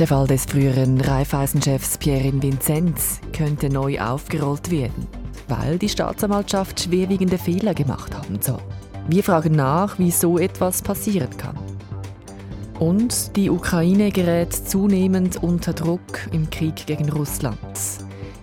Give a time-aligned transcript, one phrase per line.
[0.00, 5.06] Der Fall des früheren Raiffeisenchefs Pierre Vinzenz könnte neu aufgerollt werden,
[5.46, 8.58] weil die Staatsanwaltschaft schwerwiegende Fehler gemacht haben soll.
[9.08, 11.56] Wir fragen nach, wie so etwas passieren kann.
[12.80, 17.56] Und die Ukraine gerät zunehmend unter Druck im Krieg gegen Russland.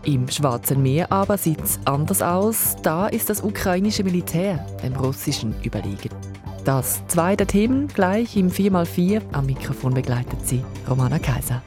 [0.06, 2.78] Im Schwarzen Meer aber sieht es anders aus.
[2.82, 6.31] Da ist das ukrainische Militär dem russischen überlegen.
[6.64, 9.22] Das zwei der Themen gleich im 4x4.
[9.32, 11.64] Am Mikrofon begleitet sie Romana Kaiser.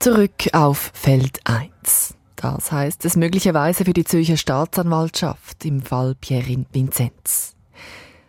[0.00, 2.14] Zurück auf Feld 1.
[2.36, 7.54] Das heißt es möglicherweise für die Zürcher Staatsanwaltschaft im Fall Pierre Vinzenz.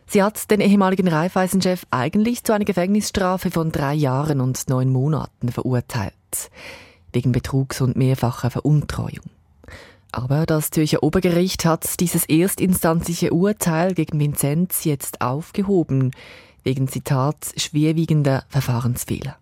[0.06, 5.50] Sie hat den ehemaligen Raiffeisenchef eigentlich zu einer Gefängnisstrafe von drei Jahren und neun Monaten
[5.50, 6.14] verurteilt.
[7.14, 9.39] Wegen Betrugs und mehrfacher Veruntreuung.
[10.12, 16.12] Aber das Zürcher Obergericht hat dieses erstinstanzliche Urteil gegen Vinzenz jetzt aufgehoben,
[16.64, 19.38] wegen Zitat schwerwiegender Verfahrensfehler.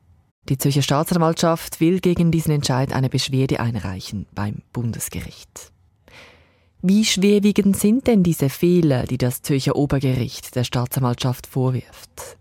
[0.49, 5.71] Die Zürcher Staatsanwaltschaft will gegen diesen Entscheid eine Beschwerde einreichen beim Bundesgericht.
[6.81, 12.37] Wie schwerwiegend sind denn diese Fehler, die das Zürcher Obergericht der Staatsanwaltschaft vorwirft?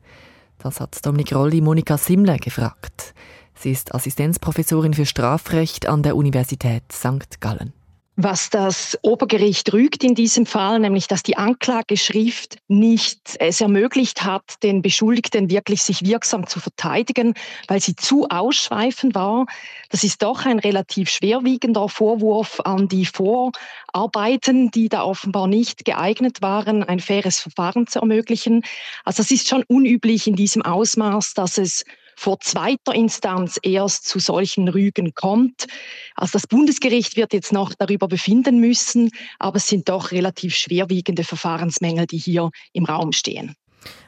[0.59, 3.15] Das hat Dominik Rolli Monika Simmler gefragt.
[3.55, 7.41] Sie ist Assistenzprofessorin für Strafrecht an der Universität St.
[7.41, 7.73] Gallen.
[8.19, 14.63] Was das Obergericht rügt in diesem Fall, nämlich dass die Anklageschrift nicht es ermöglicht hat,
[14.63, 17.35] den Beschuldigten wirklich sich wirksam zu verteidigen,
[17.69, 19.45] weil sie zu ausschweifend war.
[19.91, 26.41] Das ist doch ein relativ schwerwiegender Vorwurf an die Vorarbeiten, die da offenbar nicht geeignet
[26.41, 28.63] waren, ein faires Verfahren zu ermöglichen.
[29.05, 31.85] Also es ist schon unüblich in diesem Ausmaß, dass es
[32.17, 35.67] vor zweiter Instanz erst zu solchen Rügen kommt.
[36.15, 41.23] Also das Bundesgericht wird jetzt noch darüber befinden müssen, aber es sind doch relativ schwerwiegende
[41.23, 43.55] Verfahrensmängel, die hier im Raum stehen.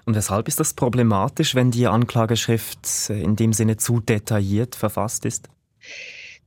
[0.06, 5.48] Und weshalb ist das problematisch, wenn die Anklageschrift in dem Sinne zu detailliert verfasst ist?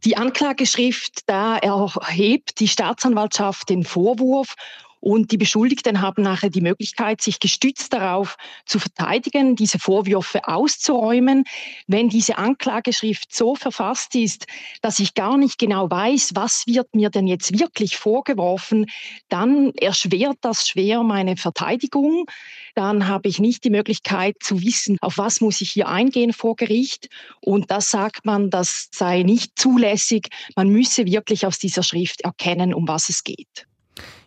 [0.03, 4.55] Die Anklageschrift, da erhebt die Staatsanwaltschaft den Vorwurf
[5.01, 11.43] und die Beschuldigten haben nachher die Möglichkeit, sich gestützt darauf zu verteidigen, diese Vorwürfe auszuräumen.
[11.87, 14.45] Wenn diese Anklageschrift so verfasst ist,
[14.81, 18.85] dass ich gar nicht genau weiß, was wird mir denn jetzt wirklich vorgeworfen,
[19.27, 22.27] dann erschwert das schwer meine Verteidigung.
[22.75, 26.55] Dann habe ich nicht die Möglichkeit zu wissen, auf was muss ich hier eingehen vor
[26.55, 27.09] Gericht.
[27.39, 30.27] Und das sagt man, das sei nicht zulässig.
[30.55, 33.65] Man müsse wirklich aus dieser Schrift erkennen, um was es geht.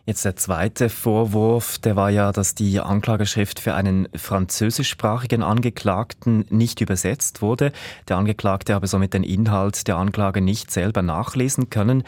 [0.07, 6.79] Jetzt der zweite Vorwurf, der war ja, dass die Anklageschrift für einen französischsprachigen Angeklagten nicht
[6.79, 7.71] übersetzt wurde.
[8.07, 12.03] Der Angeklagte habe somit den Inhalt der Anklage nicht selber nachlesen können.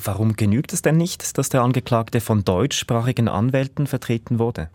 [0.00, 4.70] Warum genügt es denn nicht, dass der Angeklagte von deutschsprachigen Anwälten vertreten wurde?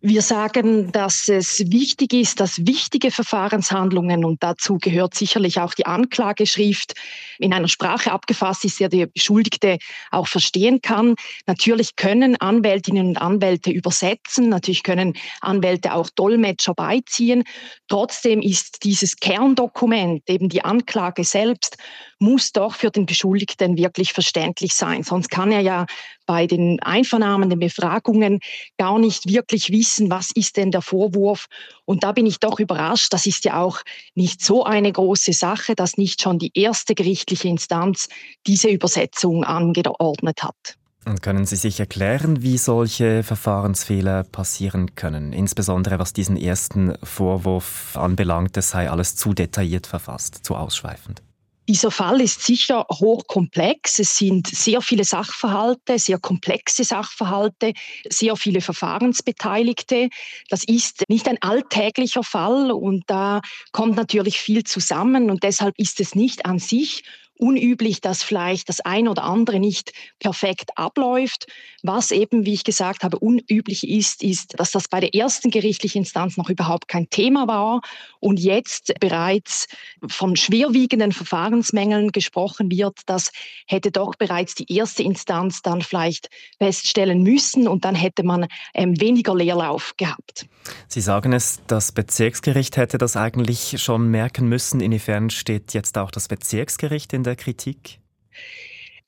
[0.00, 5.86] Wir sagen, dass es wichtig ist, dass wichtige Verfahrenshandlungen, und dazu gehört sicherlich auch die
[5.86, 6.94] Anklageschrift,
[7.40, 9.78] in einer Sprache abgefasst ist, der der Beschuldigte
[10.12, 11.16] auch verstehen kann.
[11.48, 17.42] Natürlich können Anwältinnen und Anwälte übersetzen, natürlich können Anwälte auch Dolmetscher beiziehen.
[17.88, 21.76] Trotzdem ist dieses Kerndokument, eben die Anklage selbst,
[22.20, 25.02] muss doch für den Beschuldigten wirklich verständlich sein.
[25.02, 25.86] Sonst kann er ja
[26.28, 28.40] bei den Einvernahmen, den Befragungen
[28.76, 31.46] gar nicht wirklich wissen, was ist denn der Vorwurf.
[31.86, 33.12] Und da bin ich doch überrascht.
[33.14, 33.80] Das ist ja auch
[34.14, 38.08] nicht so eine große Sache, dass nicht schon die erste gerichtliche Instanz
[38.46, 40.76] diese Übersetzung angeordnet hat.
[41.06, 45.32] Und können Sie sich erklären, wie solche Verfahrensfehler passieren können?
[45.32, 51.22] Insbesondere was diesen ersten Vorwurf anbelangt, es sei alles zu detailliert verfasst, zu ausschweifend.
[51.68, 53.98] Dieser Fall ist sicher hochkomplex.
[53.98, 57.74] Es sind sehr viele Sachverhalte, sehr komplexe Sachverhalte,
[58.08, 60.08] sehr viele Verfahrensbeteiligte.
[60.48, 66.00] Das ist nicht ein alltäglicher Fall und da kommt natürlich viel zusammen und deshalb ist
[66.00, 67.04] es nicht an sich
[67.38, 71.46] unüblich, dass vielleicht das ein oder andere nicht perfekt abläuft.
[71.82, 76.02] Was eben, wie ich gesagt habe, unüblich ist, ist, dass das bei der ersten gerichtlichen
[76.02, 77.80] Instanz noch überhaupt kein Thema war
[78.20, 79.66] und jetzt bereits
[80.06, 83.00] von schwerwiegenden Verfahrensmängeln gesprochen wird.
[83.06, 83.30] Das
[83.66, 89.00] hätte doch bereits die erste Instanz dann vielleicht feststellen müssen und dann hätte man ähm,
[89.00, 90.46] weniger Leerlauf gehabt.
[90.86, 94.80] Sie sagen es, das Bezirksgericht hätte das eigentlich schon merken müssen.
[94.80, 98.00] Inwiefern steht jetzt auch das Bezirksgericht in der Kritik?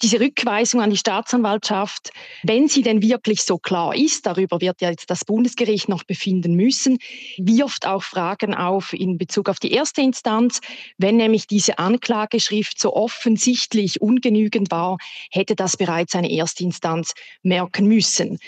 [0.02, 2.10] diese Rückweisung an die Staatsanwaltschaft,
[2.42, 6.54] wenn sie denn wirklich so klar ist, darüber wird ja jetzt das Bundesgericht noch befinden
[6.54, 6.98] müssen,
[7.36, 10.60] wirft auch Fragen auf in Bezug auf die erste Instanz.
[10.96, 14.96] Wenn nämlich diese Anklageschrift so offensichtlich ungenügend war,
[15.30, 17.12] hätte das bereits eine erste Instanz
[17.42, 18.38] merken müssen.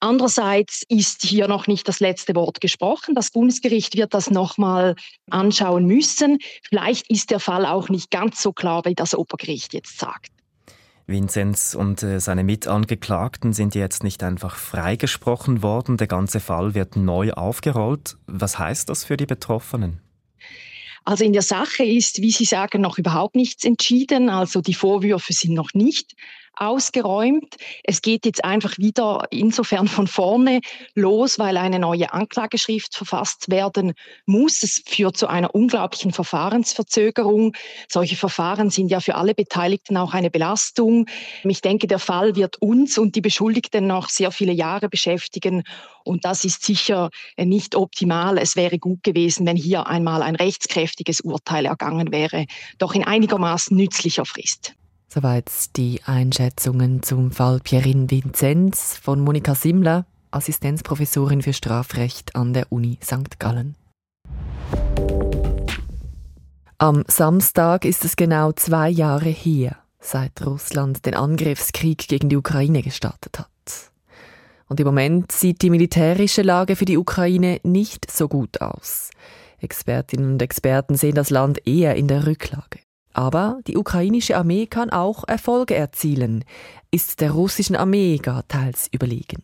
[0.00, 3.14] Andererseits ist hier noch nicht das letzte Wort gesprochen.
[3.14, 4.94] Das Bundesgericht wird das nochmal
[5.30, 6.38] anschauen müssen.
[6.66, 10.28] Vielleicht ist der Fall auch nicht ganz so klar, wie das Obergericht jetzt sagt.
[11.06, 15.98] Vinzenz und äh, seine Mitangeklagten sind jetzt nicht einfach freigesprochen worden.
[15.98, 18.16] Der ganze Fall wird neu aufgerollt.
[18.26, 20.00] Was heißt das für die Betroffenen?
[21.04, 24.28] Also in der Sache ist, wie Sie sagen, noch überhaupt nichts entschieden.
[24.30, 26.14] Also die Vorwürfe sind noch nicht
[26.56, 27.56] ausgeräumt.
[27.84, 30.60] Es geht jetzt einfach wieder insofern von vorne
[30.94, 33.94] los, weil eine neue Anklageschrift verfasst werden
[34.26, 34.62] muss.
[34.62, 37.54] Es führt zu einer unglaublichen Verfahrensverzögerung.
[37.88, 41.06] Solche Verfahren sind ja für alle Beteiligten auch eine Belastung.
[41.44, 45.62] Ich denke, der Fall wird uns und die Beschuldigten noch sehr viele Jahre beschäftigen.
[46.04, 48.38] Und das ist sicher nicht optimal.
[48.38, 52.46] Es wäre gut gewesen, wenn hier einmal ein rechtskräftiges Urteil ergangen wäre,
[52.78, 54.74] doch in einigermaßen nützlicher Frist.
[55.12, 62.70] Soweit die Einschätzungen zum Fall Pierin Vinzenz von Monika Simler, Assistenzprofessorin für Strafrecht an der
[62.70, 63.40] Uni St.
[63.40, 63.74] Gallen.
[66.78, 72.80] Am Samstag ist es genau zwei Jahre her, seit Russland den Angriffskrieg gegen die Ukraine
[72.82, 73.48] gestartet hat.
[74.68, 79.10] Und im Moment sieht die militärische Lage für die Ukraine nicht so gut aus.
[79.58, 82.78] Expertinnen und Experten sehen das Land eher in der Rücklage.
[83.12, 86.44] Aber die ukrainische Armee kann auch Erfolge erzielen,
[86.90, 89.42] ist der russischen Armee gar teils überlegen.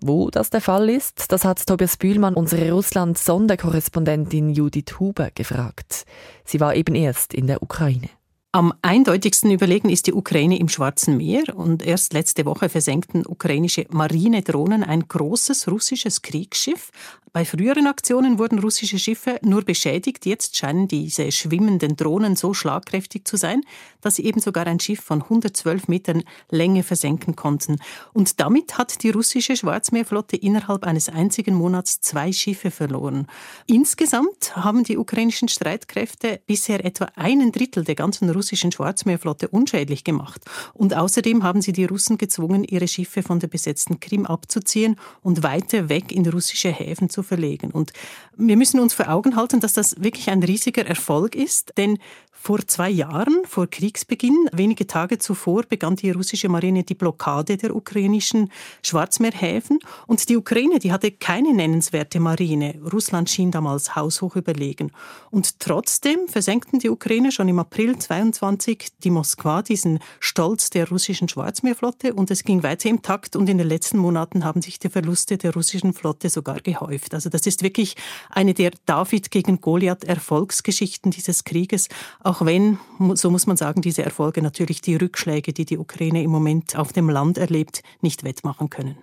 [0.00, 6.04] Wo das der Fall ist, das hat Tobias Bühlmann, unsere Russland-Sonderkorrespondentin Judith Huber, gefragt.
[6.44, 8.10] Sie war eben erst in der Ukraine.
[8.52, 13.86] Am eindeutigsten überlegen ist die Ukraine im Schwarzen Meer und erst letzte Woche versenkten ukrainische
[13.90, 16.90] Marinedrohnen ein großes russisches Kriegsschiff.
[17.36, 20.24] Bei früheren Aktionen wurden russische Schiffe nur beschädigt.
[20.24, 23.60] Jetzt scheinen diese schwimmenden Drohnen so schlagkräftig zu sein,
[24.00, 27.76] dass sie eben sogar ein Schiff von 112 Metern Länge versenken konnten.
[28.14, 33.26] Und damit hat die russische Schwarzmeerflotte innerhalb eines einzigen Monats zwei Schiffe verloren.
[33.66, 40.40] Insgesamt haben die ukrainischen Streitkräfte bisher etwa einen Drittel der ganzen russischen Schwarzmeerflotte unschädlich gemacht.
[40.72, 45.42] Und außerdem haben sie die Russen gezwungen, ihre Schiffe von der besetzten Krim abzuziehen und
[45.42, 47.70] weiter weg in russische Häfen zu verlegen.
[47.70, 47.92] Und
[48.36, 51.98] wir müssen uns vor Augen halten, dass das wirklich ein riesiger Erfolg ist, denn
[52.46, 57.74] vor zwei Jahren, vor Kriegsbeginn, wenige Tage zuvor, begann die russische Marine die Blockade der
[57.74, 58.52] ukrainischen
[58.84, 59.80] Schwarzmeerhäfen.
[60.06, 62.78] Und die Ukraine, die hatte keine nennenswerte Marine.
[62.92, 64.92] Russland schien damals haushoch überlegen.
[65.32, 71.28] Und trotzdem versenkten die Ukrainer schon im April 22 die Moskwa, diesen Stolz der russischen
[71.28, 72.14] Schwarzmeerflotte.
[72.14, 73.34] Und es ging weiter im Takt.
[73.34, 77.12] Und in den letzten Monaten haben sich die Verluste der russischen Flotte sogar gehäuft.
[77.16, 77.96] Also das ist wirklich
[78.30, 81.88] eine der David gegen Goliath Erfolgsgeschichten dieses Krieges.
[82.22, 82.78] Auch wenn,
[83.14, 86.92] so muss man sagen, diese Erfolge natürlich die Rückschläge, die die Ukraine im Moment auf
[86.92, 88.98] dem Land erlebt, nicht wettmachen können.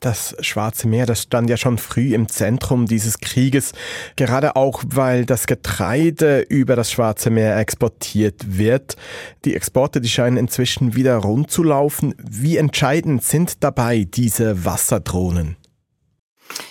[0.00, 3.72] Das Schwarze Meer, das stand ja schon früh im Zentrum dieses Krieges,
[4.14, 8.96] gerade auch weil das Getreide über das Schwarze Meer exportiert wird.
[9.44, 12.14] Die Exporte, die scheinen inzwischen wieder rund zu laufen.
[12.18, 15.56] Wie entscheidend sind dabei diese Wasserdrohnen?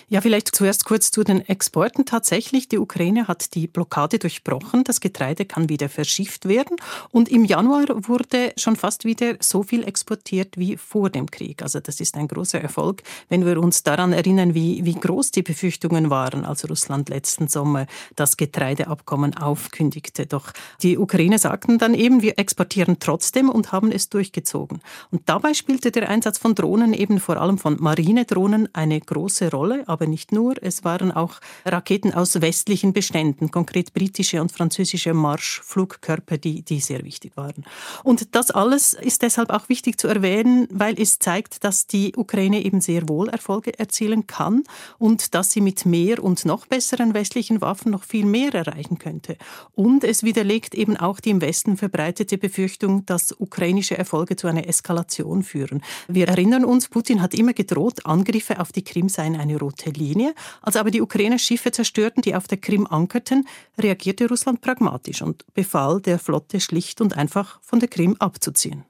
[0.09, 2.05] Ja, vielleicht zuerst kurz zu den Exporten.
[2.05, 4.85] Tatsächlich, die Ukraine hat die Blockade durchbrochen.
[4.85, 6.77] Das Getreide kann wieder verschifft werden.
[7.11, 11.61] Und im Januar wurde schon fast wieder so viel exportiert wie vor dem Krieg.
[11.61, 15.41] Also das ist ein großer Erfolg, wenn wir uns daran erinnern, wie, wie groß die
[15.41, 17.85] Befürchtungen waren, als Russland letzten Sommer
[18.15, 20.25] das Getreideabkommen aufkündigte.
[20.25, 24.79] Doch die Ukraine sagten dann eben, wir exportieren trotzdem und haben es durchgezogen.
[25.11, 29.83] Und dabei spielte der Einsatz von Drohnen, eben vor allem von Marinedrohnen, eine große Rolle
[29.97, 30.53] aber nicht nur.
[30.61, 37.03] Es waren auch Raketen aus westlichen Beständen, konkret britische und französische Marschflugkörper, die, die sehr
[37.03, 37.65] wichtig waren.
[38.03, 42.63] Und das alles ist deshalb auch wichtig zu erwähnen, weil es zeigt, dass die Ukraine
[42.63, 44.63] eben sehr wohl Erfolge erzielen kann
[44.99, 49.35] und dass sie mit mehr und noch besseren westlichen Waffen noch viel mehr erreichen könnte.
[49.73, 54.67] Und es widerlegt eben auch die im Westen verbreitete Befürchtung, dass ukrainische Erfolge zu einer
[54.67, 55.81] Eskalation führen.
[56.07, 59.99] Wir erinnern uns, Putin hat immer gedroht, Angriffe auf die Krim seien eine rote rote
[59.99, 60.33] Linie.
[60.61, 65.45] Als aber die Ukrainer Schiffe zerstörten, die auf der Krim ankerten, reagierte Russland pragmatisch und
[65.53, 68.85] befahl der Flotte schlicht und einfach von der Krim abzuziehen.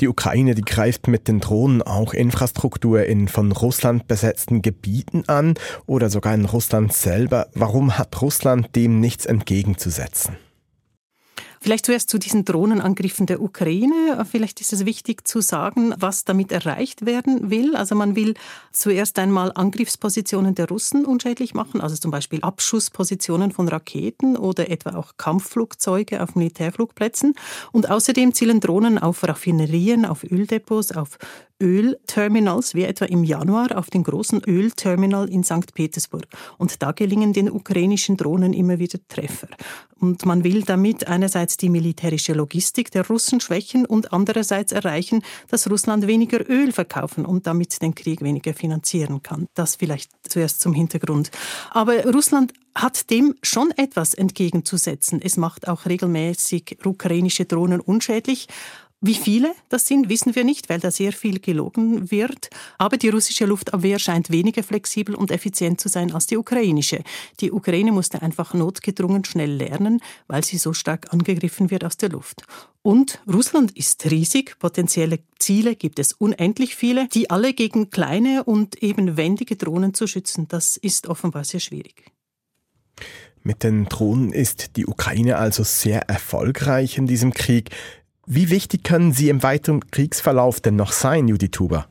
[0.00, 5.54] Die Ukraine, die greift mit den Drohnen auch Infrastruktur in von Russland besetzten Gebieten an
[5.86, 7.46] oder sogar in Russland selber.
[7.54, 10.36] Warum hat Russland dem nichts entgegenzusetzen?
[11.64, 14.22] Vielleicht zuerst zu diesen Drohnenangriffen der Ukraine.
[14.30, 17.74] Vielleicht ist es wichtig zu sagen, was damit erreicht werden will.
[17.74, 18.34] Also man will
[18.70, 24.94] zuerst einmal Angriffspositionen der Russen unschädlich machen, also zum Beispiel Abschusspositionen von Raketen oder etwa
[24.94, 27.32] auch Kampfflugzeuge auf Militärflugplätzen.
[27.72, 31.16] Und außerdem zielen Drohnen auf Raffinerien, auf Öldepots, auf
[31.62, 35.72] Ölterminals, wie etwa im Januar auf dem großen Ölterminal in St.
[35.74, 36.26] Petersburg.
[36.58, 39.48] Und da gelingen den ukrainischen Drohnen immer wieder Treffer.
[40.00, 45.70] Und man will damit einerseits die militärische Logistik der Russen schwächen und andererseits erreichen, dass
[45.70, 49.46] Russland weniger Öl verkaufen und damit den Krieg weniger finanzieren kann.
[49.54, 51.30] Das vielleicht zuerst zum Hintergrund.
[51.70, 55.22] Aber Russland hat dem schon etwas entgegenzusetzen.
[55.22, 58.48] Es macht auch regelmäßig ukrainische Drohnen unschädlich.
[59.06, 62.48] Wie viele das sind, wissen wir nicht, weil da sehr viel gelogen wird.
[62.78, 67.02] Aber die russische Luftabwehr scheint weniger flexibel und effizient zu sein als die ukrainische.
[67.40, 72.08] Die Ukraine musste einfach notgedrungen schnell lernen, weil sie so stark angegriffen wird aus der
[72.08, 72.46] Luft.
[72.80, 78.82] Und Russland ist riesig, potenzielle Ziele gibt es unendlich viele, die alle gegen kleine und
[78.82, 82.10] eben wendige Drohnen zu schützen, das ist offenbar sehr schwierig.
[83.42, 87.68] Mit den Drohnen ist die Ukraine also sehr erfolgreich in diesem Krieg.
[88.26, 91.86] Wie wichtig können sie im weiteren Kriegsverlauf denn noch sein, Judith Huber?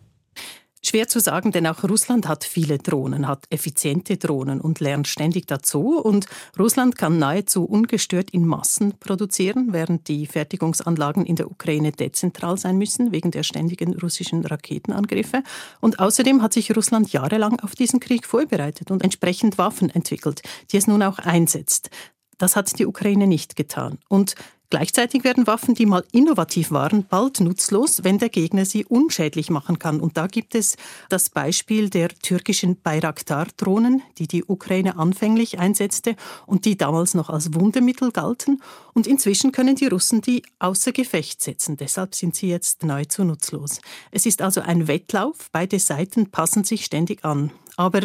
[0.85, 5.47] Schwer zu sagen, denn auch Russland hat viele Drohnen, hat effiziente Drohnen und lernt ständig
[5.47, 5.97] dazu.
[5.97, 6.25] Und
[6.59, 12.77] Russland kann nahezu ungestört in Massen produzieren, während die Fertigungsanlagen in der Ukraine dezentral sein
[12.77, 15.43] müssen, wegen der ständigen russischen Raketenangriffe.
[15.79, 20.41] Und außerdem hat sich Russland jahrelang auf diesen Krieg vorbereitet und entsprechend Waffen entwickelt,
[20.73, 21.91] die es nun auch einsetzt.
[22.37, 23.99] Das hat die Ukraine nicht getan.
[24.09, 24.35] Und
[24.73, 29.77] Gleichzeitig werden Waffen, die mal innovativ waren, bald nutzlos, wenn der Gegner sie unschädlich machen
[29.77, 29.99] kann.
[29.99, 30.77] Und da gibt es
[31.09, 36.15] das Beispiel der türkischen Bayraktar-Drohnen, die die Ukraine anfänglich einsetzte
[36.47, 38.63] und die damals noch als Wundermittel galten.
[38.95, 41.77] Und inzwischen können die Russen die außer Gefecht setzen.
[41.77, 43.79] Deshalb sind sie jetzt nahezu nutzlos.
[44.09, 45.51] Es ist also ein Wettlauf.
[45.51, 47.51] Beide Seiten passen sich ständig an.
[47.75, 48.01] Aber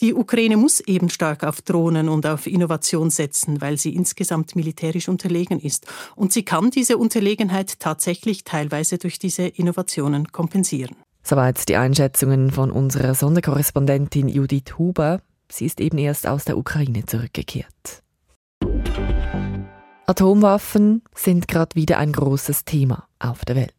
[0.00, 5.08] die Ukraine muss eben stark auf Drohnen und auf Innovation setzen, weil sie insgesamt militärisch
[5.08, 5.86] unterlegen ist.
[6.14, 10.96] Und sie kann diese Unterlegenheit tatsächlich teilweise durch diese Innovationen kompensieren.
[11.22, 15.20] Soweit die Einschätzungen von unserer Sonderkorrespondentin Judith Huber.
[15.50, 18.02] Sie ist eben erst aus der Ukraine zurückgekehrt.
[20.06, 23.77] Atomwaffen sind gerade wieder ein großes Thema auf der Welt.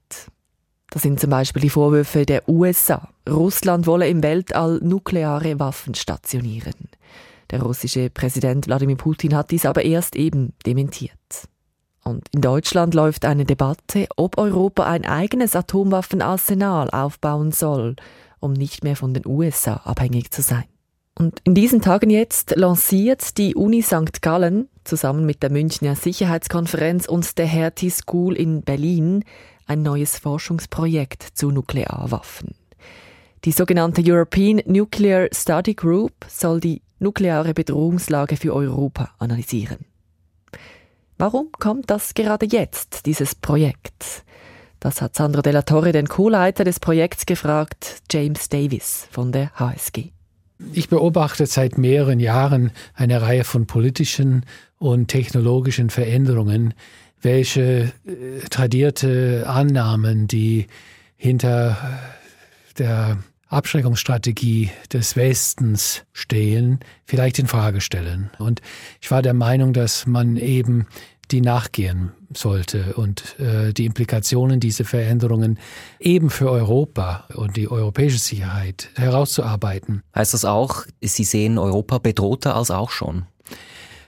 [0.89, 3.09] Das sind zum Beispiel die Vorwürfe der USA.
[3.29, 6.89] Russland wolle im Weltall nukleare Waffen stationieren.
[7.51, 11.13] Der russische Präsident Wladimir Putin hat dies aber erst eben dementiert.
[12.03, 17.95] Und in Deutschland läuft eine Debatte, ob Europa ein eigenes Atomwaffenarsenal aufbauen soll,
[18.39, 20.63] um nicht mehr von den USA abhängig zu sein.
[21.15, 24.21] Und in diesen Tagen jetzt lanciert die Uni St.
[24.21, 29.25] Gallen zusammen mit der Münchner Sicherheitskonferenz und der Hertie School in Berlin
[29.69, 32.55] ein neues Forschungsprojekt zu Nuklearwaffen.
[33.45, 39.85] Die sogenannte European Nuclear Study Group soll die nukleare Bedrohungslage für Europa analysieren.
[41.17, 44.23] Warum kommt das gerade jetzt, dieses Projekt?
[44.79, 50.11] Das hat Sandro Della Torre, den Co-Leiter des Projekts, gefragt, James Davis von der HSG.
[50.73, 54.45] Ich beobachte seit mehreren Jahren eine Reihe von politischen
[54.77, 56.73] und technologischen Veränderungen,
[57.21, 60.67] welche äh, tradierte Annahmen, die
[61.15, 61.77] hinter
[62.77, 68.29] der Abschreckungsstrategie des Westens stehen, vielleicht in Frage stellen.
[68.37, 68.61] Und
[69.01, 70.85] ich war der Meinung, dass man eben
[71.31, 75.59] die nachgehen sollte und äh, die Implikationen dieser Veränderungen
[75.99, 80.03] eben für Europa und die europäische Sicherheit herauszuarbeiten.
[80.15, 83.25] Heißt das auch, Sie sehen Europa bedrohter als auch schon?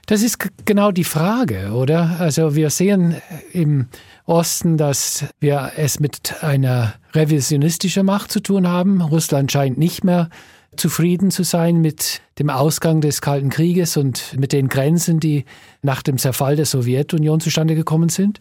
[0.06, 2.16] Das ist genau die Frage, oder?
[2.18, 3.16] Also wir sehen
[3.52, 3.86] im
[4.26, 9.00] Osten, dass wir es mit einer revisionistischen Macht zu tun haben.
[9.00, 10.28] Russland scheint nicht mehr
[10.76, 15.44] zufrieden zu sein mit dem Ausgang des Kalten Krieges und mit den Grenzen, die
[15.82, 18.40] nach dem Zerfall der Sowjetunion zustande gekommen sind.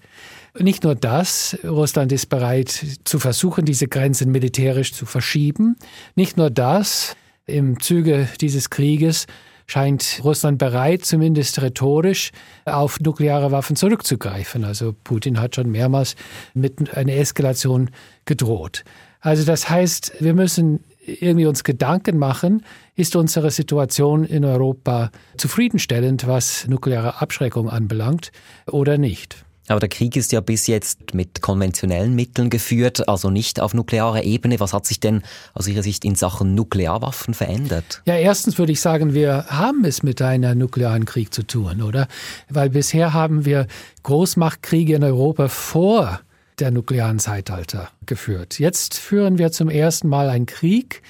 [0.57, 5.75] Nicht nur das, Russland ist bereit zu versuchen, diese Grenzen militärisch zu verschieben.
[6.15, 7.15] Nicht nur das,
[7.45, 9.27] im Zuge dieses Krieges
[9.67, 12.31] scheint Russland bereit, zumindest rhetorisch,
[12.65, 14.63] auf nukleare Waffen zurückzugreifen.
[14.63, 16.15] Also Putin hat schon mehrmals
[16.53, 17.89] mit einer Eskalation
[18.25, 18.83] gedroht.
[19.19, 22.63] Also das heißt, wir müssen irgendwie uns Gedanken machen,
[22.95, 28.31] ist unsere Situation in Europa zufriedenstellend, was nukleare Abschreckung anbelangt
[28.67, 29.45] oder nicht.
[29.67, 34.23] Aber der Krieg ist ja bis jetzt mit konventionellen Mitteln geführt, also nicht auf nuklearer
[34.23, 34.59] Ebene.
[34.59, 35.21] Was hat sich denn
[35.53, 38.01] aus Ihrer Sicht in Sachen Nuklearwaffen verändert?
[38.05, 42.07] Ja, erstens würde ich sagen, wir haben es mit einem nuklearen Krieg zu tun, oder?
[42.49, 43.67] Weil bisher haben wir
[44.03, 46.21] Großmachtkriege in Europa vor
[46.59, 48.59] der nuklearen Zeitalter geführt.
[48.59, 51.01] Jetzt führen wir zum ersten Mal einen Krieg,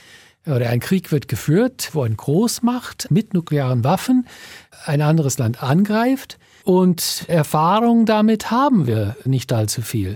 [0.47, 4.27] oder ein Krieg wird geführt, wo eine Großmacht mit nuklearen Waffen
[4.85, 10.15] ein anderes Land angreift Und Erfahrung damit haben wir nicht allzu viel.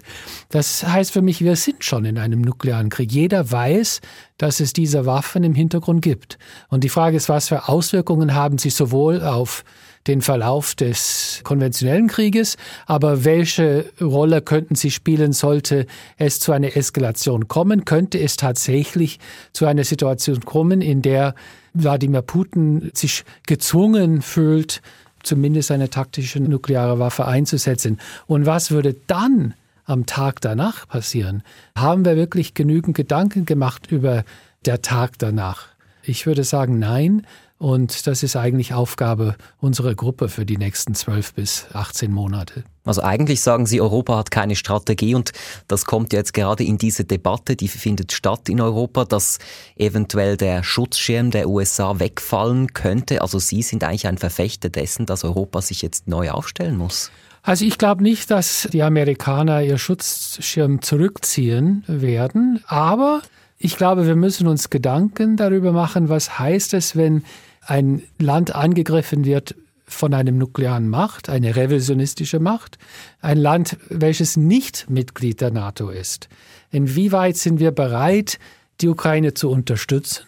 [0.50, 3.12] Das heißt für mich, wir sind schon in einem nuklearen Krieg.
[3.12, 4.02] Jeder weiß,
[4.38, 6.38] dass es diese Waffen im Hintergrund gibt.
[6.70, 9.64] Und die Frage ist, was für Auswirkungen haben sie sowohl auf
[10.08, 15.88] den Verlauf des konventionellen Krieges, aber welche Rolle könnten sie spielen, sollte
[16.18, 17.86] es zu einer Eskalation kommen?
[17.86, 19.20] Könnte es tatsächlich
[19.52, 21.34] zu einer Situation kommen, in der
[21.74, 24.82] Wladimir Putin sich gezwungen fühlt,
[25.26, 28.00] zumindest eine taktische nukleare Waffe einzusetzen?
[28.28, 29.54] Und was würde dann
[29.86, 31.44] am Tag danach passieren?
[31.76, 34.24] Haben wir wirklich genügend Gedanken gemacht über
[34.66, 35.68] der Tag danach?
[36.04, 37.26] Ich würde sagen, nein.
[37.58, 42.66] Und das ist eigentlich Aufgabe unserer Gruppe für die nächsten zwölf bis 18 Monate.
[42.84, 45.32] Also eigentlich sagen Sie, Europa hat keine Strategie und
[45.68, 49.40] das kommt jetzt gerade in diese Debatte, die findet statt in Europa, dass
[49.78, 53.22] eventuell der Schutzschirm der USA wegfallen könnte.
[53.22, 57.10] Also Sie sind eigentlich ein Verfechter dessen, dass Europa sich jetzt neu aufstellen muss.
[57.42, 63.22] Also ich glaube nicht, dass die Amerikaner ihr Schutzschirm zurückziehen werden, aber
[63.58, 67.24] ich glaube, wir müssen uns Gedanken darüber machen, was heißt es, wenn
[67.66, 69.56] ein Land angegriffen wird
[69.88, 72.78] von einem nuklearen Macht, eine revisionistische Macht,
[73.22, 76.28] ein Land, welches nicht Mitglied der NATO ist.
[76.72, 78.40] Inwieweit sind wir bereit,
[78.82, 80.26] die Ukraine zu unterstützen?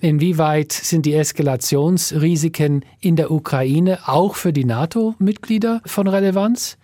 [0.00, 6.76] Inwieweit sind die Eskalationsrisiken in der Ukraine auch für die NATO-Mitglieder von Relevanz?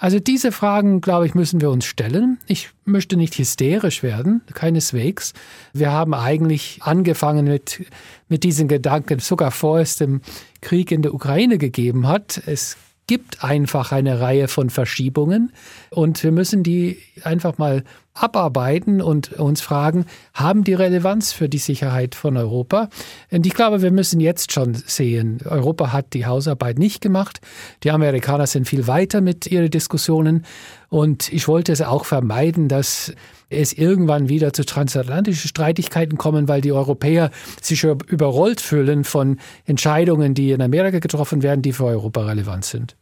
[0.00, 2.38] Also diese Fragen, glaube ich, müssen wir uns stellen.
[2.46, 5.34] Ich möchte nicht hysterisch werden, keineswegs.
[5.72, 7.84] Wir haben eigentlich angefangen mit,
[8.28, 10.20] mit diesen Gedanken, sogar vor es dem
[10.60, 12.40] Krieg in der Ukraine gegeben hat.
[12.46, 12.76] Es
[13.08, 15.52] gibt einfach eine Reihe von Verschiebungen
[15.90, 17.82] und wir müssen die einfach mal
[18.14, 22.88] abarbeiten und uns fragen, haben die Relevanz für die Sicherheit von Europa?
[23.30, 27.40] Und ich glaube, wir müssen jetzt schon sehen, Europa hat die Hausarbeit nicht gemacht.
[27.82, 30.44] Die Amerikaner sind viel weiter mit ihren Diskussionen
[30.88, 33.12] und ich wollte es auch vermeiden, dass
[33.50, 37.30] es irgendwann wieder zu transatlantischen Streitigkeiten kommen, weil die Europäer
[37.60, 42.96] sich überrollt fühlen von Entscheidungen, die in Amerika getroffen werden, die für Europa relevant sind.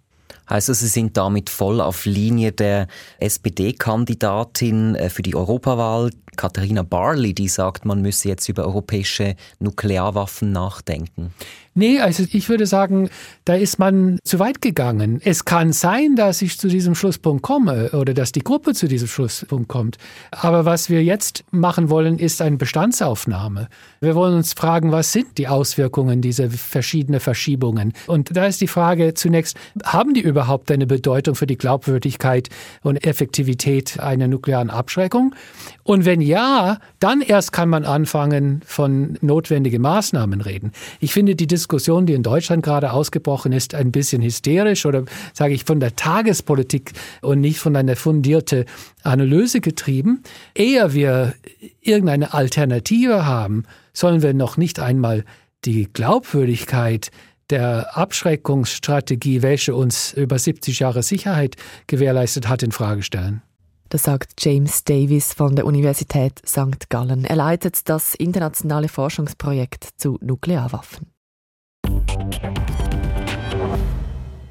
[0.49, 2.87] Heißt das, Sie sind damit voll auf Linie der
[3.19, 10.53] SPD-Kandidatin äh, für die Europawahl, Katharina Barley, die sagt, man müsse jetzt über europäische Nuklearwaffen
[10.53, 11.33] nachdenken?
[11.79, 13.11] Nee, also ich würde sagen,
[13.45, 15.21] da ist man zu weit gegangen.
[15.23, 19.09] Es kann sein, dass ich zu diesem Schlusspunkt komme oder dass die Gruppe zu diesem
[19.09, 19.99] Schlusspunkt kommt.
[20.31, 23.69] Aber was wir jetzt machen wollen, ist eine Bestandsaufnahme.
[24.01, 27.93] Wir wollen uns fragen, was sind die Auswirkungen dieser verschiedenen Verschiebungen?
[28.07, 32.49] Und da ist die Frage zunächst, haben die überhaupt eine Bedeutung für die Glaubwürdigkeit
[32.85, 35.35] und Effektivität einer nuklearen Abschreckung?
[35.83, 40.73] Und wenn ja, dann erst kann man anfangen, von notwendigen Maßnahmen reden.
[41.01, 45.55] Ich finde die Diskussion, die in Deutschland gerade ausgebrochen ist, ein bisschen hysterisch oder sage
[45.55, 48.65] ich von der Tagespolitik und nicht von einer fundierten
[49.03, 50.23] Analyse getrieben.
[50.55, 51.35] Eher wir
[51.81, 55.25] irgendeine Alternative haben, sollen wir noch nicht einmal
[55.65, 57.11] die Glaubwürdigkeit
[57.51, 63.43] der Abschreckungsstrategie, welche uns über 70 Jahre Sicherheit gewährleistet hat, in Frage stellen.
[63.89, 66.91] Das sagt James Davis von der Universität St.
[66.91, 67.25] Gallen.
[67.25, 71.13] Er leitet das internationale Forschungsprojekt zu Nuklearwaffen.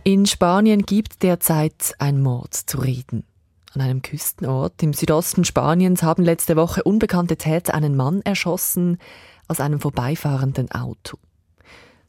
[0.05, 3.23] In Spanien gibt derzeit ein Mord zu reden.
[3.73, 8.99] An einem Küstenort im Südosten Spaniens haben letzte Woche unbekannte Täter einen Mann erschossen
[9.49, 11.17] aus einem vorbeifahrenden Auto.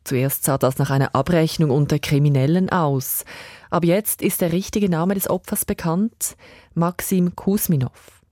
[0.06, 3.24] Zuerst sah das nach einer Abrechnung unter Kriminellen aus.
[3.70, 6.36] Aber jetzt ist der richtige Name des Opfers bekannt,
[6.74, 8.22] Maxim Kusminov.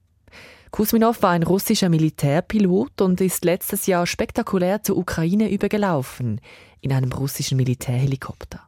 [0.70, 6.40] Kusminov war ein russischer Militärpilot und ist letztes Jahr spektakulär zur Ukraine übergelaufen,
[6.80, 8.60] in einem russischen Militärhelikopter.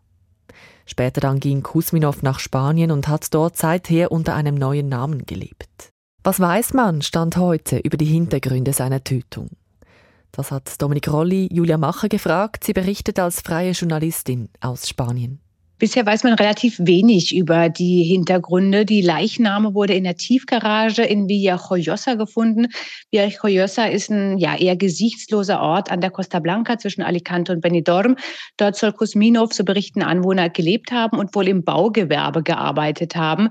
[0.84, 5.92] Später dann ging Kusminov nach Spanien und hat dort seither unter einem neuen Namen gelebt.
[6.24, 9.50] Was weiß man, stand heute über die Hintergründe seiner Tötung?
[10.32, 12.64] Das hat Dominik Rolli Julia Macher gefragt.
[12.64, 15.40] Sie berichtet als freie Journalistin aus Spanien.
[15.78, 18.86] Bisher weiß man relativ wenig über die Hintergründe.
[18.86, 22.68] Die Leichname wurde in der Tiefgarage in Villajoyosa gefunden.
[23.10, 28.16] Villajoyosa ist ein ja, eher gesichtsloser Ort an der Costa Blanca zwischen Alicante und Benidorm.
[28.56, 33.50] Dort soll Kusminov, so berichten Anwohner, gelebt haben und wohl im Baugewerbe gearbeitet haben.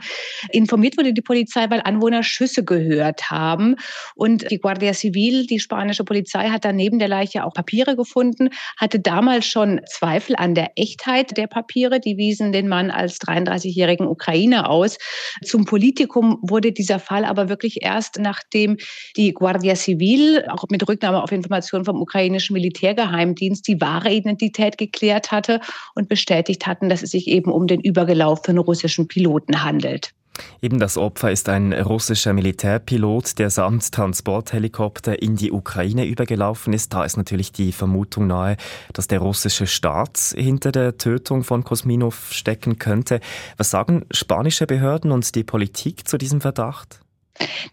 [0.51, 3.75] Informiert wurde die Polizei, weil Anwohner Schüsse gehört haben.
[4.15, 8.49] Und die Guardia Civil, die spanische Polizei, hat dann neben der Leiche auch Papiere gefunden,
[8.77, 11.99] hatte damals schon Zweifel an der Echtheit der Papiere.
[11.99, 14.97] Die wiesen den Mann als 33-jährigen Ukrainer aus.
[15.43, 18.77] Zum Politikum wurde dieser Fall aber wirklich erst nachdem
[19.15, 25.31] die Guardia Civil, auch mit Rücknahme auf Informationen vom ukrainischen Militärgeheimdienst, die wahre Identität geklärt
[25.31, 25.61] hatte
[25.95, 30.11] und bestätigt hatten, dass es sich eben um den übergelaufenen russischen Piloten handelt.
[30.61, 36.93] Eben das Opfer ist ein russischer Militärpilot, der samt Transporthelikopter in die Ukraine übergelaufen ist.
[36.93, 38.57] Da ist natürlich die Vermutung nahe,
[38.93, 43.19] dass der russische Staat hinter der Tötung von Kosminov stecken könnte.
[43.57, 47.04] Was sagen spanische Behörden und die Politik zu diesem Verdacht?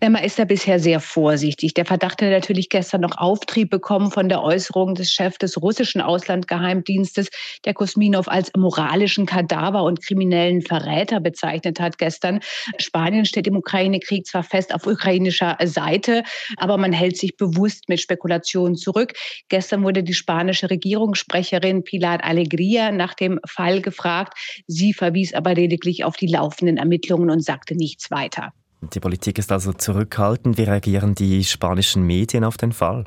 [0.01, 1.75] Man ist da bisher sehr vorsichtig.
[1.75, 6.01] Der Verdacht hat natürlich gestern noch Auftrieb bekommen von der Äußerung des Chefs des russischen
[6.01, 7.29] Auslandgeheimdienstes,
[7.65, 12.41] der Kosminov als moralischen Kadaver und kriminellen Verräter bezeichnet hat gestern.
[12.79, 16.25] Spanien steht im Ukraine-Krieg zwar fest auf ukrainischer Seite,
[16.57, 19.13] aber man hält sich bewusst mit Spekulationen zurück.
[19.49, 24.37] Gestern wurde die spanische Regierungssprecherin Pilar Alegría nach dem Fall gefragt.
[24.67, 28.53] Sie verwies aber lediglich auf die laufenden Ermittlungen und sagte nichts weiter.
[28.83, 30.59] Die Politik ist also zurückhaltend.
[30.59, 33.05] Wie reagieren die spanischen Medien auf den Fall?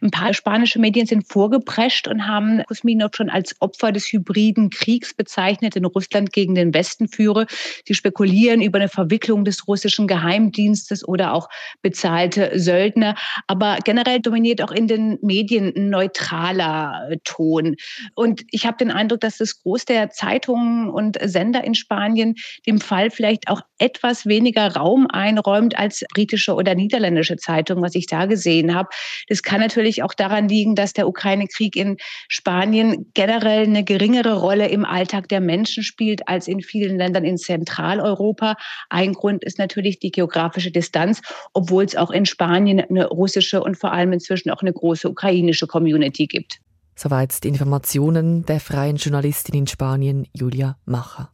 [0.00, 5.14] Ein paar spanische Medien sind vorgeprescht und haben Kusminov schon als Opfer des hybriden Kriegs
[5.14, 7.46] bezeichnet, den Russland gegen den Westen führe.
[7.84, 11.48] Sie spekulieren über eine Verwicklung des russischen Geheimdienstes oder auch
[11.82, 13.14] bezahlte Söldner.
[13.46, 17.76] Aber generell dominiert auch in den Medien ein neutraler äh, Ton.
[18.14, 22.34] Und ich habe den Eindruck, dass das Groß der Zeitungen und Sender in Spanien
[22.66, 28.06] dem Fall vielleicht auch etwas weniger Raum einräumt als britische oder niederländische Zeitungen, was ich
[28.06, 28.88] da gesehen habe.
[29.28, 31.96] Das kann kann natürlich auch daran liegen, dass der Ukraine-Krieg in
[32.28, 37.38] Spanien generell eine geringere Rolle im Alltag der Menschen spielt als in vielen Ländern in
[37.38, 38.56] Zentraleuropa.
[38.90, 41.22] Ein Grund ist natürlich die geografische Distanz,
[41.54, 45.66] obwohl es auch in Spanien eine russische und vor allem inzwischen auch eine große ukrainische
[45.66, 46.58] Community gibt.
[46.94, 51.30] Soweit die Informationen der freien Journalistin in Spanien, Julia Macher.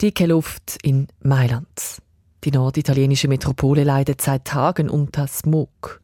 [0.00, 2.00] Dicke Luft in Mailand.
[2.44, 6.00] Die norditalienische Metropole leidet seit Tagen unter Smog.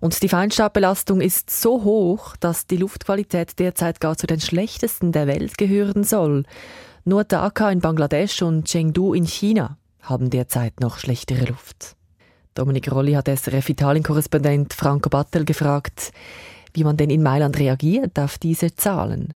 [0.00, 5.26] Und die Feinstaubbelastung ist so hoch, dass die Luftqualität derzeit gar zu den schlechtesten der
[5.26, 6.44] Welt gehören soll.
[7.04, 11.96] Nur Dhaka in Bangladesch und Chengdu in China haben derzeit noch schlechtere Luft.
[12.54, 16.12] Dominik Rolli hat SRF Italien-Korrespondent Franco Battel gefragt,
[16.74, 19.32] wie man denn in Mailand reagiert auf diese Zahlen.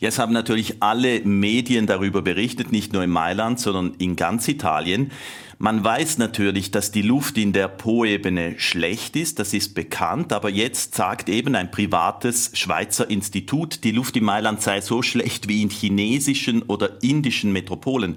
[0.00, 5.12] Jetzt haben natürlich alle Medien darüber berichtet, nicht nur in Mailand, sondern in ganz Italien.
[5.58, 10.48] Man weiß natürlich, dass die Luft in der Po-Ebene schlecht ist, das ist bekannt, aber
[10.48, 15.60] jetzt sagt eben ein privates Schweizer Institut, die Luft in Mailand sei so schlecht wie
[15.60, 18.16] in chinesischen oder indischen Metropolen.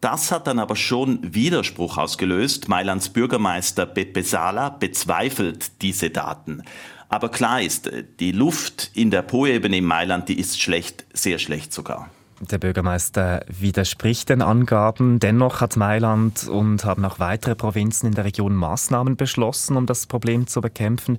[0.00, 2.68] Das hat dann aber schon Widerspruch ausgelöst.
[2.68, 6.62] Mailands Bürgermeister Beppe Sala bezweifelt diese Daten.
[7.10, 11.72] Aber klar ist, die Luft in der Po-Ebene in Mailand, die ist schlecht, sehr schlecht
[11.72, 12.08] sogar.
[12.40, 15.18] Der Bürgermeister widerspricht den Angaben.
[15.18, 20.06] Dennoch hat Mailand und haben auch weitere Provinzen in der Region Maßnahmen beschlossen, um das
[20.06, 21.18] Problem zu bekämpfen.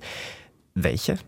[0.74, 1.18] Welche?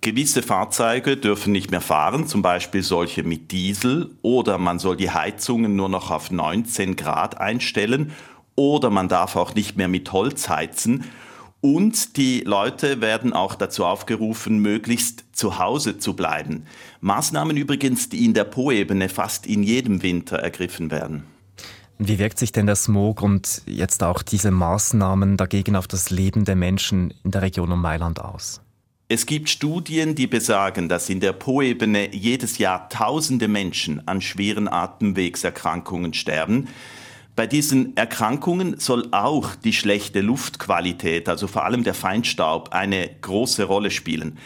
[0.00, 5.10] Gewisse Fahrzeuge dürfen nicht mehr fahren, zum Beispiel solche mit Diesel, oder man soll die
[5.10, 8.12] Heizungen nur noch auf 19 Grad einstellen,
[8.54, 11.04] oder man darf auch nicht mehr mit Holz heizen.
[11.60, 16.66] Und die Leute werden auch dazu aufgerufen, möglichst zu Hause zu bleiben.
[17.00, 21.24] Maßnahmen übrigens, die in der Po-Ebene fast in jedem Winter ergriffen werden.
[21.98, 26.44] Wie wirkt sich denn der Smog und jetzt auch diese Maßnahmen dagegen auf das Leben
[26.44, 28.60] der Menschen in der Region um Mailand aus?
[29.08, 34.68] Es gibt Studien, die besagen, dass in der Po-Ebene jedes Jahr tausende Menschen an schweren
[34.68, 36.68] Atemwegserkrankungen sterben.
[37.38, 43.62] Bei diesen Erkrankungen soll auch die schlechte Luftqualität, also vor allem der Feinstaub, eine große
[43.62, 44.38] Rolle spielen.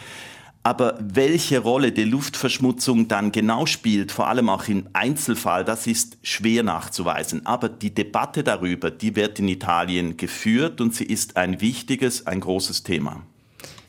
[0.61, 6.19] Aber welche Rolle die Luftverschmutzung dann genau spielt, vor allem auch im Einzelfall, das ist
[6.21, 7.47] schwer nachzuweisen.
[7.47, 12.41] Aber die Debatte darüber, die wird in Italien geführt und sie ist ein wichtiges, ein
[12.41, 13.23] großes Thema.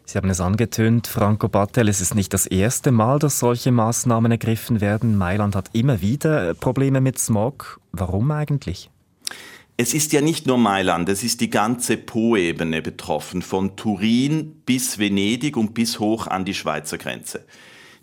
[0.06, 4.32] Sie haben es angetönt, Franco Battel, es ist nicht das erste Mal, dass solche Maßnahmen
[4.32, 5.18] ergriffen werden.
[5.18, 7.80] Mailand hat immer wieder Probleme mit Smog.
[7.92, 8.90] Warum eigentlich?
[9.76, 15.00] Es ist ja nicht nur Mailand, es ist die ganze Po-Ebene betroffen, von Turin bis
[15.00, 17.44] Venedig und bis hoch an die Schweizer Grenze.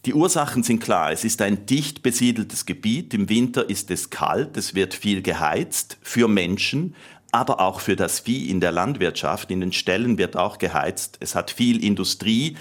[0.03, 1.13] Die Ursachen sind klar.
[1.13, 3.13] Es ist ein dicht besiedeltes Gebiet.
[3.13, 6.93] Im Winter ist es kalt, es wird viel geheizt für Menschen,
[7.31, 9.49] aber auch für das Vieh in der Landwirtschaft.
[9.49, 11.19] In den Ställen wird auch geheizt.
[11.21, 12.57] Es hat viel Industrie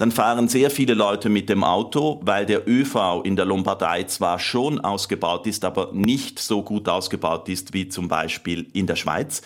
[0.00, 4.38] dann fahren sehr viele Leute mit dem Auto, weil der ÖV in der Lombardei zwar
[4.38, 9.42] schon ausgebaut ist, aber nicht so gut ausgebaut ist wie zum Beispiel in der Schweiz.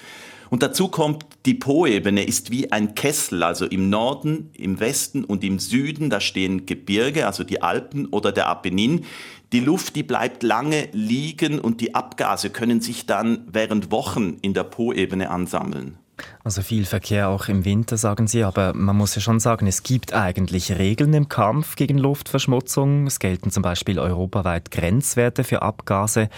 [0.51, 5.43] Und dazu kommt, die Po-Ebene ist wie ein Kessel, also im Norden, im Westen und
[5.43, 9.07] im Süden, da stehen Gebirge, also die Alpen oder der Apennin.
[9.53, 14.55] Die Luft, die bleibt lange liegen und die Abgase können sich dann während Wochen in
[14.55, 15.99] der Po-Ebene ansammeln.
[16.42, 19.83] Also viel Verkehr auch im Winter, sagen Sie, aber man muss ja schon sagen, es
[19.83, 23.07] gibt eigentlich Regeln im Kampf gegen Luftverschmutzung.
[23.07, 26.29] Es gelten zum Beispiel europaweit Grenzwerte für Abgase.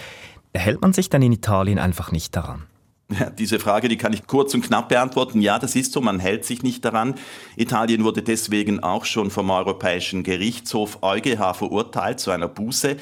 [0.53, 2.63] Hält man sich dann in Italien einfach nicht daran?
[3.09, 5.41] Ja, diese Frage, die kann ich kurz und knapp beantworten.
[5.41, 7.15] Ja, das ist so, man hält sich nicht daran.
[7.55, 12.97] Italien wurde deswegen auch schon vom Europäischen Gerichtshof EuGH verurteilt zu einer Buße.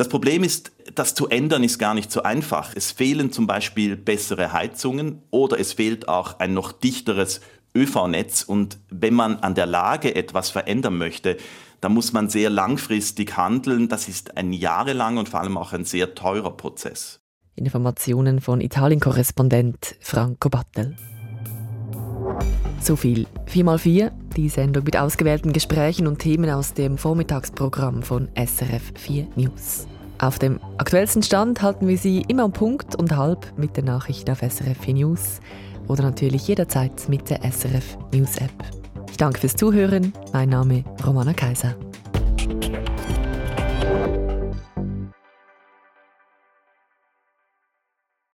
[0.00, 2.72] Das Problem ist, das zu ändern ist gar nicht so einfach.
[2.74, 7.42] Es fehlen zum Beispiel bessere Heizungen oder es fehlt auch ein noch dichteres
[7.76, 8.44] ÖV-Netz.
[8.44, 11.36] Und wenn man an der Lage etwas verändern möchte,
[11.82, 13.90] dann muss man sehr langfristig handeln.
[13.90, 17.20] Das ist ein jahrelanger und vor allem auch ein sehr teurer Prozess.
[17.54, 20.96] Informationen von Italien-Korrespondent Franco Battel.
[22.80, 28.92] So viel 4x4, die Sendung mit ausgewählten Gesprächen und Themen aus dem Vormittagsprogramm von SRF
[28.96, 29.86] 4 News.
[30.20, 34.30] Auf dem aktuellsten Stand halten wir Sie immer um Punkt und halb mit den Nachrichten
[34.30, 35.40] auf SRF 4 News
[35.88, 38.52] oder natürlich jederzeit mit der SRF News App.
[39.10, 40.12] Ich danke fürs Zuhören.
[40.34, 41.74] Mein Name Romana Kaiser.